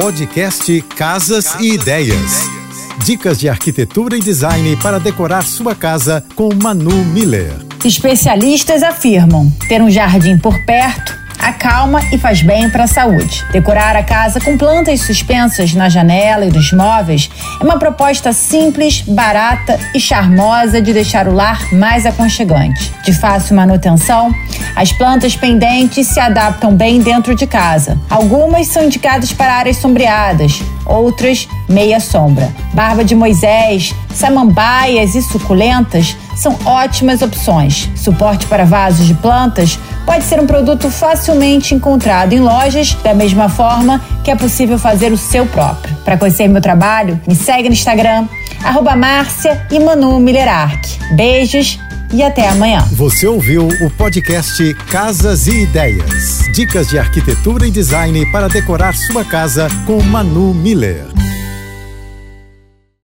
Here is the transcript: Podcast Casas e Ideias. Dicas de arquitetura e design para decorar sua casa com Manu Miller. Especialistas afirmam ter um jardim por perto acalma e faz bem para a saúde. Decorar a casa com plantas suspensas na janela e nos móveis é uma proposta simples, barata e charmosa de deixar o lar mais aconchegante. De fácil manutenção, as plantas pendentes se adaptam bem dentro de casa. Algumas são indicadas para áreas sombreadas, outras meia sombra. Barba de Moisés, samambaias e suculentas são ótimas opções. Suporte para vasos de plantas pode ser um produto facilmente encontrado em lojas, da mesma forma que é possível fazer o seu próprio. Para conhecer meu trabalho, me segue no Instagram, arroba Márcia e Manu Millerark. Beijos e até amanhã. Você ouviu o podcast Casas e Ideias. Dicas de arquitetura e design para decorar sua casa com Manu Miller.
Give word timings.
Podcast 0.00 0.80
Casas 0.96 1.56
e 1.58 1.72
Ideias. 1.72 2.44
Dicas 3.04 3.36
de 3.36 3.48
arquitetura 3.48 4.16
e 4.16 4.20
design 4.20 4.76
para 4.76 5.00
decorar 5.00 5.42
sua 5.42 5.74
casa 5.74 6.24
com 6.36 6.54
Manu 6.54 7.04
Miller. 7.06 7.52
Especialistas 7.84 8.84
afirmam 8.84 9.50
ter 9.68 9.82
um 9.82 9.90
jardim 9.90 10.38
por 10.38 10.56
perto 10.64 11.17
acalma 11.38 12.00
e 12.12 12.18
faz 12.18 12.42
bem 12.42 12.68
para 12.70 12.84
a 12.84 12.88
saúde. 12.88 13.44
Decorar 13.52 13.96
a 13.96 14.02
casa 14.02 14.40
com 14.40 14.56
plantas 14.56 15.00
suspensas 15.02 15.74
na 15.74 15.88
janela 15.88 16.44
e 16.44 16.50
nos 16.50 16.72
móveis 16.72 17.30
é 17.60 17.64
uma 17.64 17.78
proposta 17.78 18.32
simples, 18.32 19.02
barata 19.02 19.78
e 19.94 20.00
charmosa 20.00 20.80
de 20.80 20.92
deixar 20.92 21.28
o 21.28 21.32
lar 21.32 21.72
mais 21.72 22.04
aconchegante. 22.06 22.92
De 23.04 23.12
fácil 23.12 23.56
manutenção, 23.56 24.32
as 24.76 24.92
plantas 24.92 25.34
pendentes 25.34 26.06
se 26.08 26.20
adaptam 26.20 26.74
bem 26.74 27.00
dentro 27.00 27.34
de 27.34 27.46
casa. 27.46 27.98
Algumas 28.08 28.68
são 28.68 28.84
indicadas 28.84 29.32
para 29.32 29.54
áreas 29.54 29.78
sombreadas, 29.78 30.62
outras 30.84 31.48
meia 31.68 32.00
sombra. 32.00 32.52
Barba 32.72 33.04
de 33.04 33.14
Moisés, 33.14 33.94
samambaias 34.14 35.14
e 35.14 35.22
suculentas 35.22 36.16
são 36.36 36.56
ótimas 36.64 37.22
opções. 37.22 37.90
Suporte 37.96 38.46
para 38.46 38.64
vasos 38.64 39.06
de 39.06 39.14
plantas 39.14 39.78
pode 40.08 40.24
ser 40.24 40.40
um 40.40 40.46
produto 40.46 40.88
facilmente 40.88 41.74
encontrado 41.74 42.32
em 42.32 42.40
lojas, 42.40 42.94
da 43.04 43.12
mesma 43.12 43.50
forma 43.50 44.02
que 44.24 44.30
é 44.30 44.34
possível 44.34 44.78
fazer 44.78 45.12
o 45.12 45.18
seu 45.18 45.44
próprio. 45.44 45.94
Para 46.02 46.16
conhecer 46.16 46.48
meu 46.48 46.62
trabalho, 46.62 47.20
me 47.28 47.36
segue 47.36 47.68
no 47.68 47.74
Instagram, 47.74 48.26
arroba 48.64 48.96
Márcia 48.96 49.66
e 49.70 49.78
Manu 49.78 50.18
Millerark. 50.18 50.80
Beijos 51.14 51.78
e 52.10 52.22
até 52.22 52.48
amanhã. 52.48 52.88
Você 52.92 53.26
ouviu 53.26 53.68
o 53.68 53.90
podcast 53.90 54.72
Casas 54.90 55.46
e 55.46 55.64
Ideias. 55.64 56.38
Dicas 56.54 56.88
de 56.88 56.98
arquitetura 56.98 57.66
e 57.66 57.70
design 57.70 58.24
para 58.32 58.48
decorar 58.48 58.96
sua 58.96 59.26
casa 59.26 59.68
com 59.84 60.02
Manu 60.02 60.54
Miller. 60.54 61.27